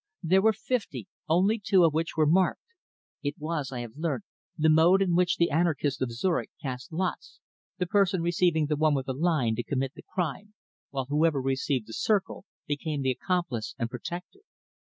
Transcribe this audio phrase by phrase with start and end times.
[0.23, 2.63] There were fifty, only two of which were marked.
[3.21, 4.23] It was, I have learnt,
[4.57, 7.39] the mode in which the Anarchists of Zurich cast lots,
[7.77, 10.55] the person receiving the one with the line to commit the crime,
[10.89, 14.39] while whoever received the circle became the accomplice and protector.